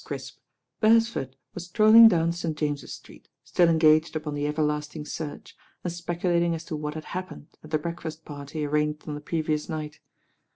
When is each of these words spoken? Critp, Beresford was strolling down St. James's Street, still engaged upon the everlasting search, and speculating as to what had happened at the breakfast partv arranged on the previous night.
Critp, 0.03 0.37
Beresford 0.79 1.35
was 1.53 1.65
strolling 1.67 2.07
down 2.07 2.31
St. 2.31 2.57
James's 2.57 2.91
Street, 2.95 3.29
still 3.43 3.69
engaged 3.69 4.15
upon 4.15 4.33
the 4.33 4.47
everlasting 4.47 5.05
search, 5.05 5.55
and 5.83 5.93
speculating 5.93 6.55
as 6.55 6.65
to 6.65 6.75
what 6.75 6.95
had 6.95 7.05
happened 7.05 7.55
at 7.63 7.69
the 7.69 7.77
breakfast 7.77 8.25
partv 8.25 8.67
arranged 8.67 9.07
on 9.07 9.13
the 9.13 9.21
previous 9.21 9.69
night. 9.69 9.99